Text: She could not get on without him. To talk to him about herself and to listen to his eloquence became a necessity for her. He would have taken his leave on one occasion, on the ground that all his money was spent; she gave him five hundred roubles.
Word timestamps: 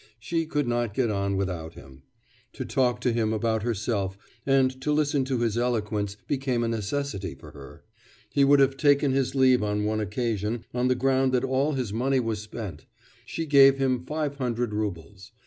She 0.19 0.47
could 0.47 0.67
not 0.67 0.95
get 0.95 1.11
on 1.11 1.37
without 1.37 1.75
him. 1.75 2.01
To 2.53 2.65
talk 2.65 3.01
to 3.01 3.13
him 3.13 3.31
about 3.31 3.61
herself 3.61 4.17
and 4.47 4.81
to 4.81 4.91
listen 4.91 5.25
to 5.25 5.41
his 5.41 5.59
eloquence 5.59 6.17
became 6.27 6.63
a 6.63 6.67
necessity 6.67 7.35
for 7.35 7.51
her. 7.51 7.83
He 8.31 8.43
would 8.43 8.59
have 8.61 8.77
taken 8.77 9.11
his 9.11 9.35
leave 9.35 9.61
on 9.61 9.85
one 9.85 9.99
occasion, 9.99 10.65
on 10.73 10.87
the 10.87 10.95
ground 10.95 11.33
that 11.33 11.43
all 11.43 11.73
his 11.73 11.93
money 11.93 12.19
was 12.19 12.41
spent; 12.41 12.87
she 13.27 13.45
gave 13.45 13.77
him 13.77 14.03
five 14.03 14.37
hundred 14.37 14.73
roubles. 14.73 15.33